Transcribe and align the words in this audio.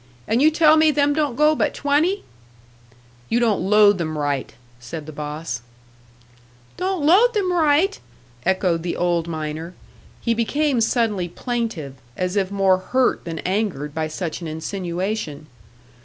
And 0.27 0.41
you 0.41 0.49
tell 0.49 0.77
me 0.77 0.89
them 0.89 1.13
don't 1.13 1.35
go 1.35 1.53
but 1.55 1.75
twenty?" 1.75 2.23
"You 3.29 3.39
don't 3.39 3.61
load 3.61 3.99
them 3.99 4.17
right," 4.17 4.51
said 4.79 5.05
the 5.05 5.11
boss. 5.11 5.61
"Don't 6.75 7.05
load 7.05 7.35
them 7.35 7.53
right?" 7.53 7.99
echoed 8.43 8.81
the 8.81 8.95
old 8.97 9.27
miner; 9.27 9.75
he 10.19 10.33
became 10.33 10.81
suddenly 10.81 11.29
plaintive, 11.29 11.93
as 12.17 12.35
if 12.35 12.49
more 12.49 12.79
hurt 12.79 13.25
than 13.25 13.37
angered 13.45 13.93
by 13.93 14.07
such 14.07 14.41
an 14.41 14.47
insinuation. 14.47 15.45